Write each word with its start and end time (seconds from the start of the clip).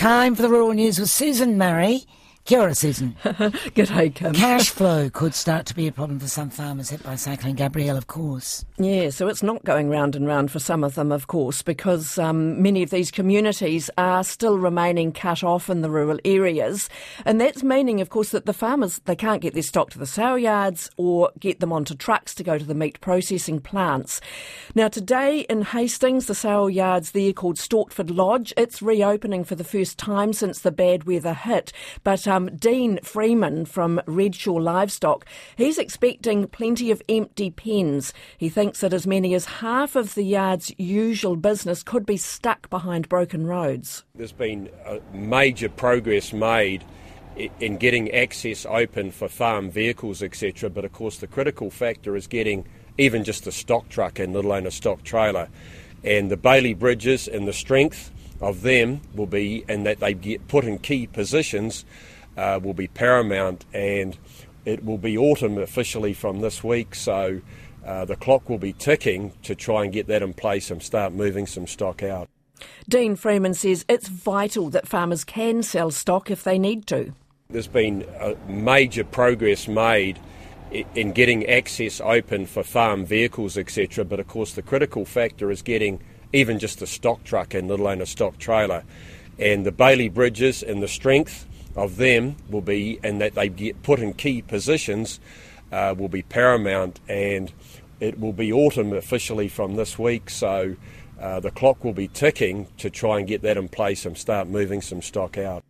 Time 0.00 0.34
for 0.34 0.40
the 0.40 0.48
rural 0.48 0.72
news 0.72 0.98
with 0.98 1.10
Susan 1.10 1.58
Murray. 1.58 2.06
Kia 2.50 2.62
ora, 2.62 2.74
Susan. 2.74 3.14
G'day, 3.22 4.12
Kim. 4.12 4.32
Cash 4.32 4.70
flow 4.70 5.08
could 5.08 5.36
start 5.36 5.66
to 5.66 5.74
be 5.76 5.86
a 5.86 5.92
problem 5.92 6.18
for 6.18 6.26
some 6.26 6.50
farmers 6.50 6.90
hit 6.90 7.00
by 7.00 7.14
Cyclone 7.14 7.54
Gabrielle, 7.54 7.96
of 7.96 8.08
course. 8.08 8.64
Yeah, 8.76 9.10
so 9.10 9.28
it's 9.28 9.44
not 9.44 9.62
going 9.62 9.88
round 9.88 10.16
and 10.16 10.26
round 10.26 10.50
for 10.50 10.58
some 10.58 10.82
of 10.82 10.96
them, 10.96 11.12
of 11.12 11.28
course, 11.28 11.62
because 11.62 12.18
um, 12.18 12.60
many 12.60 12.82
of 12.82 12.90
these 12.90 13.12
communities 13.12 13.88
are 13.96 14.24
still 14.24 14.58
remaining 14.58 15.12
cut 15.12 15.44
off 15.44 15.70
in 15.70 15.82
the 15.82 15.90
rural 15.90 16.18
areas. 16.24 16.88
And 17.24 17.40
that's 17.40 17.62
meaning, 17.62 18.00
of 18.00 18.10
course, 18.10 18.30
that 18.30 18.46
the 18.46 18.52
farmers, 18.52 18.98
they 19.04 19.14
can't 19.14 19.42
get 19.42 19.54
their 19.54 19.62
stock 19.62 19.90
to 19.90 20.00
the 20.00 20.04
sale 20.04 20.36
yards 20.36 20.90
or 20.96 21.30
get 21.38 21.60
them 21.60 21.72
onto 21.72 21.94
trucks 21.94 22.34
to 22.34 22.42
go 22.42 22.58
to 22.58 22.64
the 22.64 22.74
meat 22.74 23.00
processing 23.00 23.60
plants. 23.60 24.20
Now, 24.74 24.88
today 24.88 25.46
in 25.48 25.62
Hastings, 25.62 26.26
the 26.26 26.34
sale 26.34 26.68
yards 26.68 27.12
there 27.12 27.32
called 27.32 27.58
Stortford 27.58 28.12
Lodge, 28.12 28.52
it's 28.56 28.82
reopening 28.82 29.44
for 29.44 29.54
the 29.54 29.62
first 29.62 29.98
time 29.98 30.32
since 30.32 30.58
the 30.58 30.72
bad 30.72 31.04
weather 31.04 31.34
hit. 31.34 31.72
But 32.02 32.26
um, 32.26 32.39
Um, 32.40 32.56
Dean 32.56 32.98
Freeman 33.02 33.66
from 33.66 34.00
Redshaw 34.06 34.58
Livestock, 34.62 35.26
he's 35.56 35.76
expecting 35.76 36.46
plenty 36.46 36.90
of 36.90 37.02
empty 37.06 37.50
pens. 37.50 38.14
He 38.38 38.48
thinks 38.48 38.80
that 38.80 38.94
as 38.94 39.06
many 39.06 39.34
as 39.34 39.44
half 39.44 39.94
of 39.94 40.14
the 40.14 40.22
yard's 40.22 40.72
usual 40.78 41.36
business 41.36 41.82
could 41.82 42.06
be 42.06 42.16
stuck 42.16 42.70
behind 42.70 43.10
broken 43.10 43.46
roads. 43.46 44.04
There's 44.14 44.32
been 44.32 44.70
uh, 44.86 45.00
major 45.12 45.68
progress 45.68 46.32
made 46.32 46.82
in 47.58 47.76
getting 47.76 48.10
access 48.10 48.64
open 48.64 49.10
for 49.10 49.28
farm 49.28 49.70
vehicles, 49.70 50.22
etc. 50.22 50.70
But 50.70 50.86
of 50.86 50.92
course, 50.94 51.18
the 51.18 51.26
critical 51.26 51.70
factor 51.70 52.16
is 52.16 52.26
getting 52.26 52.66
even 52.96 53.22
just 53.22 53.46
a 53.46 53.52
stock 53.52 53.90
truck 53.90 54.18
and 54.18 54.32
let 54.32 54.46
alone 54.46 54.66
a 54.66 54.70
stock 54.70 55.02
trailer. 55.02 55.48
And 56.02 56.30
the 56.30 56.38
Bailey 56.38 56.72
bridges 56.72 57.28
and 57.28 57.46
the 57.46 57.52
strength 57.52 58.10
of 58.40 58.62
them 58.62 59.02
will 59.14 59.26
be, 59.26 59.64
and 59.68 59.84
that 59.84 60.00
they 60.00 60.14
get 60.14 60.48
put 60.48 60.64
in 60.64 60.78
key 60.78 61.06
positions, 61.06 61.84
uh, 62.36 62.60
will 62.62 62.74
be 62.74 62.88
paramount. 62.88 63.64
And 63.72 64.16
it 64.64 64.84
will 64.84 64.98
be 64.98 65.16
autumn 65.16 65.58
officially 65.58 66.12
from 66.12 66.40
this 66.40 66.62
week, 66.62 66.94
so 66.94 67.40
uh, 67.84 68.04
the 68.04 68.16
clock 68.16 68.48
will 68.48 68.58
be 68.58 68.72
ticking 68.74 69.32
to 69.42 69.54
try 69.54 69.84
and 69.84 69.92
get 69.92 70.06
that 70.08 70.22
in 70.22 70.34
place 70.34 70.70
and 70.70 70.82
start 70.82 71.12
moving 71.12 71.46
some 71.46 71.66
stock 71.66 72.02
out. 72.02 72.28
Dean 72.88 73.16
Freeman 73.16 73.54
says 73.54 73.84
it's 73.88 74.08
vital 74.08 74.68
that 74.70 74.86
farmers 74.86 75.24
can 75.24 75.62
sell 75.62 75.90
stock 75.90 76.30
if 76.30 76.44
they 76.44 76.58
need 76.58 76.86
to. 76.88 77.14
There's 77.48 77.66
been 77.66 78.06
major 78.46 79.02
progress 79.02 79.66
made 79.66 80.20
in 80.94 81.12
getting 81.12 81.46
access 81.46 82.00
open 82.00 82.46
for 82.46 82.62
farm 82.62 83.04
vehicles, 83.04 83.56
etc. 83.58 84.04
But 84.04 84.20
of 84.20 84.28
course, 84.28 84.52
the 84.52 84.62
critical 84.62 85.04
factor 85.04 85.50
is 85.50 85.62
getting 85.62 86.00
even 86.32 86.58
just 86.58 86.80
a 86.82 86.86
stock 86.86 87.24
truck 87.24 87.54
and 87.54 87.68
let 87.68 87.80
alone 87.80 88.00
a 88.00 88.06
stock 88.06 88.38
trailer. 88.38 88.84
And 89.38 89.64
the 89.64 89.72
Bailey 89.72 90.08
bridges 90.08 90.62
and 90.62 90.82
the 90.82 90.88
strength 90.88 91.46
of 91.76 91.96
them 91.96 92.36
will 92.48 92.60
be, 92.60 92.98
and 93.02 93.20
that 93.20 93.34
they 93.34 93.48
get 93.48 93.82
put 93.82 94.00
in 94.00 94.14
key 94.14 94.42
positions, 94.42 95.20
uh, 95.72 95.94
will 95.96 96.08
be 96.08 96.22
paramount. 96.22 97.00
And 97.08 97.52
it 98.00 98.18
will 98.18 98.32
be 98.32 98.52
autumn 98.52 98.92
officially 98.92 99.48
from 99.48 99.76
this 99.76 99.98
week, 99.98 100.30
so 100.30 100.76
uh, 101.20 101.40
the 101.40 101.50
clock 101.50 101.84
will 101.84 101.92
be 101.92 102.08
ticking 102.08 102.66
to 102.78 102.90
try 102.90 103.18
and 103.18 103.28
get 103.28 103.42
that 103.42 103.56
in 103.56 103.68
place 103.68 104.06
and 104.06 104.16
start 104.16 104.48
moving 104.48 104.80
some 104.80 105.02
stock 105.02 105.36
out. 105.36 105.62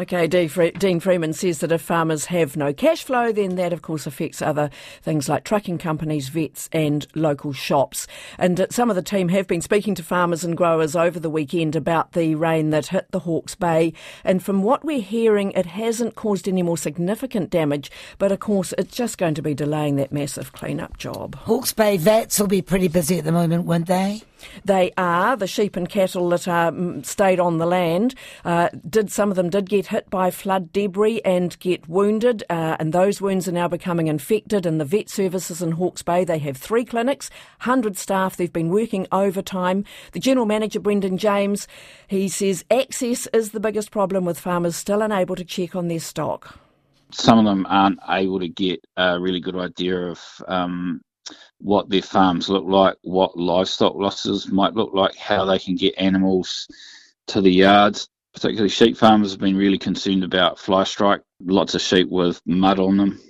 Okay, 0.00 0.26
Dean 0.26 0.98
Freeman 0.98 1.34
says 1.34 1.58
that 1.58 1.72
if 1.72 1.82
farmers 1.82 2.24
have 2.24 2.56
no 2.56 2.72
cash 2.72 3.04
flow, 3.04 3.32
then 3.32 3.56
that 3.56 3.74
of 3.74 3.82
course 3.82 4.06
affects 4.06 4.40
other 4.40 4.70
things 5.02 5.28
like 5.28 5.44
trucking 5.44 5.76
companies, 5.76 6.30
vets, 6.30 6.70
and 6.72 7.06
local 7.14 7.52
shops. 7.52 8.06
And 8.38 8.58
uh, 8.58 8.68
some 8.70 8.88
of 8.88 8.96
the 8.96 9.02
team 9.02 9.28
have 9.28 9.46
been 9.46 9.60
speaking 9.60 9.94
to 9.96 10.02
farmers 10.02 10.42
and 10.42 10.56
growers 10.56 10.96
over 10.96 11.20
the 11.20 11.28
weekend 11.28 11.76
about 11.76 12.12
the 12.12 12.34
rain 12.34 12.70
that 12.70 12.86
hit 12.86 13.10
the 13.10 13.18
Hawke's 13.18 13.54
Bay. 13.54 13.92
And 14.24 14.42
from 14.42 14.62
what 14.62 14.86
we're 14.86 15.02
hearing, 15.02 15.52
it 15.52 15.66
hasn't 15.66 16.14
caused 16.14 16.48
any 16.48 16.62
more 16.62 16.78
significant 16.78 17.50
damage, 17.50 17.90
but 18.16 18.32
of 18.32 18.40
course, 18.40 18.72
it's 18.78 18.96
just 18.96 19.18
going 19.18 19.34
to 19.34 19.42
be 19.42 19.52
delaying 19.52 19.96
that 19.96 20.12
massive 20.12 20.54
clean-up 20.54 20.96
job. 20.96 21.34
Hawke's 21.34 21.74
Bay 21.74 21.98
vets 21.98 22.40
will 22.40 22.46
be 22.46 22.62
pretty 22.62 22.88
busy 22.88 23.18
at 23.18 23.24
the 23.24 23.32
moment, 23.32 23.66
won't 23.66 23.86
they? 23.86 24.22
They 24.64 24.92
are 24.96 25.36
the 25.36 25.46
sheep 25.46 25.76
and 25.76 25.88
cattle 25.88 26.28
that 26.30 26.48
um, 26.48 27.02
stayed 27.04 27.40
on 27.40 27.58
the 27.58 27.66
land. 27.66 28.14
Uh, 28.44 28.68
did 28.88 29.10
some 29.10 29.30
of 29.30 29.36
them 29.36 29.50
did 29.50 29.68
get 29.68 29.88
hit 29.88 30.10
by 30.10 30.30
flood 30.30 30.72
debris 30.72 31.20
and 31.24 31.58
get 31.60 31.88
wounded, 31.88 32.44
uh, 32.50 32.76
and 32.78 32.92
those 32.92 33.20
wounds 33.20 33.48
are 33.48 33.52
now 33.52 33.68
becoming 33.68 34.08
infected. 34.08 34.66
And 34.66 34.80
the 34.80 34.84
vet 34.84 35.08
services 35.08 35.62
in 35.62 35.72
Hawke's 35.72 36.02
Bay 36.02 36.24
they 36.24 36.38
have 36.38 36.56
three 36.56 36.84
clinics, 36.84 37.30
hundred 37.60 37.96
staff. 37.96 38.36
They've 38.36 38.52
been 38.52 38.70
working 38.70 39.06
overtime. 39.12 39.84
The 40.12 40.20
general 40.20 40.46
manager 40.46 40.80
Brendan 40.80 41.18
James 41.18 41.66
he 42.08 42.28
says 42.28 42.64
access 42.70 43.26
is 43.28 43.50
the 43.50 43.60
biggest 43.60 43.90
problem 43.90 44.24
with 44.24 44.38
farmers 44.38 44.76
still 44.76 45.02
unable 45.02 45.36
to 45.36 45.44
check 45.44 45.76
on 45.76 45.88
their 45.88 46.00
stock 46.00 46.58
some 47.12 47.38
of 47.38 47.44
them 47.44 47.66
aren't 47.68 47.98
able 48.08 48.38
to 48.38 48.48
get 48.48 48.84
a 48.96 49.18
really 49.20 49.40
good 49.40 49.56
idea 49.56 49.96
of 49.96 50.20
um, 50.46 51.00
what 51.60 51.88
their 51.88 52.02
farms 52.02 52.48
look 52.48 52.64
like, 52.66 52.96
what 53.02 53.36
livestock 53.36 53.94
losses 53.94 54.48
might 54.48 54.74
look 54.74 54.92
like, 54.94 55.16
how 55.16 55.44
they 55.44 55.58
can 55.58 55.76
get 55.76 55.94
animals 55.98 56.68
to 57.28 57.40
the 57.40 57.50
yards. 57.50 58.08
Particularly 58.34 58.68
sheep 58.68 58.96
farmers 58.96 59.32
have 59.32 59.40
been 59.40 59.56
really 59.56 59.78
concerned 59.78 60.24
about 60.24 60.58
fly 60.58 60.84
strike, 60.84 61.22
lots 61.44 61.74
of 61.74 61.80
sheep 61.80 62.08
with 62.08 62.40
mud 62.46 62.78
on 62.78 62.96
them. 62.96 63.20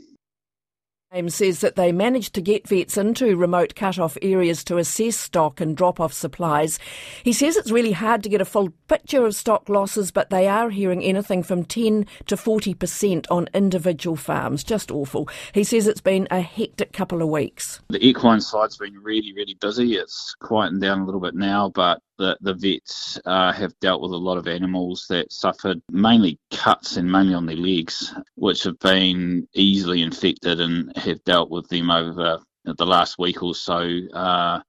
James 1.12 1.34
says 1.34 1.58
that 1.58 1.74
they 1.74 1.90
managed 1.90 2.34
to 2.34 2.40
get 2.40 2.68
vets 2.68 2.96
into 2.96 3.36
remote 3.36 3.74
cut-off 3.74 4.16
areas 4.22 4.62
to 4.62 4.78
assess 4.78 5.16
stock 5.16 5.60
and 5.60 5.76
drop 5.76 5.98
off 5.98 6.12
supplies. 6.12 6.78
He 7.24 7.32
says 7.32 7.56
it's 7.56 7.72
really 7.72 7.90
hard 7.90 8.22
to 8.22 8.28
get 8.28 8.40
a 8.40 8.44
full 8.44 8.70
picture 8.86 9.26
of 9.26 9.34
stock 9.34 9.68
losses, 9.68 10.12
but 10.12 10.30
they 10.30 10.46
are 10.46 10.70
hearing 10.70 11.02
anything 11.02 11.42
from 11.42 11.64
10 11.64 12.06
to 12.26 12.36
40% 12.36 13.26
on 13.28 13.48
individual 13.52 14.14
farms. 14.14 14.62
Just 14.62 14.92
awful. 14.92 15.28
He 15.52 15.64
says 15.64 15.88
it's 15.88 16.00
been 16.00 16.28
a 16.30 16.42
hectic 16.42 16.92
couple 16.92 17.22
of 17.22 17.28
weeks. 17.28 17.80
The 17.88 18.06
equine 18.06 18.40
side's 18.40 18.76
been 18.76 18.96
really, 19.02 19.32
really 19.32 19.54
busy. 19.60 19.94
It's 19.94 20.36
quieting 20.38 20.78
down 20.78 21.00
a 21.00 21.04
little 21.04 21.20
bit 21.20 21.34
now, 21.34 21.70
but 21.70 22.00
the, 22.20 22.36
the 22.42 22.54
vets 22.54 23.18
uh, 23.24 23.50
have 23.50 23.72
dealt 23.80 24.02
with 24.02 24.12
a 24.12 24.16
lot 24.16 24.36
of 24.36 24.46
animals 24.46 25.06
that 25.08 25.32
suffered 25.32 25.80
mainly 25.90 26.38
cuts 26.52 26.96
and 26.96 27.10
mainly 27.10 27.34
on 27.34 27.46
their 27.46 27.56
legs, 27.56 28.14
which 28.34 28.62
have 28.64 28.78
been 28.78 29.48
easily 29.54 30.02
infected 30.02 30.60
and 30.60 30.94
have 31.00 31.24
dealt 31.24 31.50
with 31.50 31.68
them 31.68 31.90
over 31.90 32.40
the 32.64 32.86
last 32.86 33.18
week 33.18 33.42
or 33.42 33.54
so. 33.54 33.88
Uh, 34.12 34.60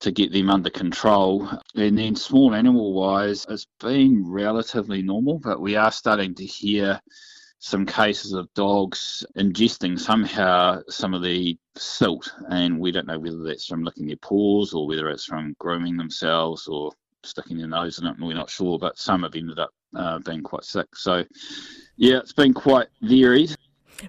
to 0.00 0.12
get 0.12 0.32
them 0.32 0.50
under 0.50 0.70
control. 0.70 1.48
And 1.74 1.98
then 1.98 2.16
small 2.16 2.54
animal 2.54 2.92
wise, 2.92 3.46
it's 3.48 3.66
been 3.80 4.30
relatively 4.30 5.02
normal, 5.02 5.38
but 5.38 5.60
we 5.60 5.76
are 5.76 5.90
starting 5.90 6.34
to 6.34 6.44
hear 6.44 7.00
some 7.58 7.86
cases 7.86 8.32
of 8.32 8.52
dogs 8.54 9.24
ingesting 9.36 9.98
somehow 9.98 10.80
some 10.88 11.14
of 11.14 11.22
the 11.22 11.58
silt, 11.76 12.30
and 12.50 12.78
we 12.78 12.92
don't 12.92 13.06
know 13.06 13.18
whether 13.18 13.42
that's 13.42 13.66
from 13.66 13.82
licking 13.82 14.06
their 14.06 14.16
paws 14.16 14.74
or 14.74 14.86
whether 14.86 15.08
it's 15.08 15.24
from 15.24 15.56
grooming 15.58 15.96
themselves 15.96 16.68
or 16.68 16.92
sticking 17.24 17.58
their 17.58 17.66
nose 17.66 17.98
in 17.98 18.06
it, 18.06 18.16
and 18.16 18.26
we're 18.26 18.34
not 18.34 18.50
sure, 18.50 18.78
but 18.78 18.98
some 18.98 19.22
have 19.22 19.34
ended 19.34 19.58
up 19.58 19.70
uh, 19.96 20.18
being 20.20 20.42
quite 20.42 20.64
sick. 20.64 20.94
So, 20.94 21.24
yeah, 21.96 22.18
it's 22.18 22.34
been 22.34 22.54
quite 22.54 22.88
varied. 23.02 23.56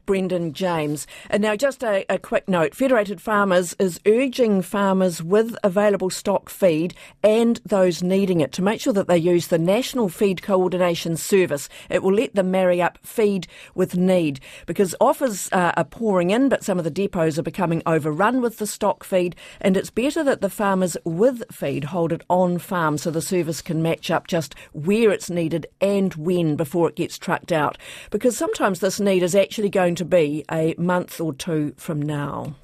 Brendan 0.05 0.53
James. 0.53 1.07
And 1.29 1.41
now, 1.41 1.55
just 1.55 1.83
a, 1.83 2.05
a, 2.09 2.17
quick 2.17 2.47
note 2.49 2.75
Federated 2.75 3.21
Farmers 3.21 3.75
is 3.79 3.99
urging 4.05 4.61
farmers 4.61 5.23
with 5.23 5.55
available 5.63 6.09
stock 6.09 6.49
feed 6.49 6.93
and 7.23 7.61
those 7.65 8.03
needing 8.03 8.41
it 8.41 8.51
to 8.53 8.61
make 8.61 8.81
sure 8.81 8.93
that 8.93 9.07
they 9.07 9.17
use 9.17 9.47
the 9.47 9.57
National 9.57 10.09
Feed 10.09 10.41
Coordination 10.41 11.17
Service. 11.17 11.69
It 11.89 12.03
will 12.03 12.13
let 12.13 12.35
them 12.35 12.51
marry 12.51 12.81
up 12.81 12.97
feed 13.03 13.47
with 13.75 13.95
need 13.95 14.39
because 14.65 14.95
offers 14.99 15.49
uh, 15.51 15.73
are 15.77 15.83
pouring 15.83 16.31
in, 16.31 16.49
but 16.49 16.63
some 16.63 16.77
of 16.77 16.83
the 16.83 16.91
depots 16.91 17.37
are 17.37 17.43
becoming 17.43 17.81
overrun 17.85 18.41
with 18.41 18.57
the 18.57 18.67
stock 18.67 19.03
feed. 19.03 19.35
And 19.61 19.77
it's 19.77 19.89
better 19.89 20.23
that 20.23 20.41
the 20.41 20.49
farmers 20.49 20.97
with 21.03 21.43
feed 21.51 21.85
hold 21.85 22.11
it 22.11 22.23
on 22.29 22.57
farm 22.57 22.97
so 22.97 23.11
the 23.11 23.21
service 23.21 23.61
can 23.61 23.81
match 23.81 24.11
up 24.11 24.27
just 24.27 24.55
where 24.73 25.11
it's 25.11 25.29
needed 25.29 25.67
and 25.81 26.13
when 26.15 26.55
before 26.55 26.89
it 26.89 26.95
gets 26.95 27.17
trucked 27.17 27.51
out. 27.51 27.77
Because 28.11 28.37
sometimes 28.37 28.79
this 28.79 28.99
need 28.99 29.23
is 29.23 29.35
actually 29.35 29.69
going 29.77 29.93
to 29.93 30.05
be 30.05 30.43
a 30.51 30.73
month 30.79 31.21
or 31.21 31.31
two 31.35 31.71
from 31.77 32.01
now. 32.01 32.55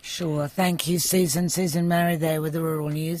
Sure. 0.00 0.48
Thank 0.48 0.88
you, 0.88 0.98
Susan. 0.98 1.50
Susan 1.50 1.86
Murray 1.86 2.16
there 2.16 2.40
with 2.40 2.54
the 2.54 2.62
Rural 2.62 2.88
News. 2.88 3.16